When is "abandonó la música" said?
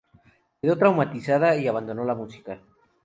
1.67-2.59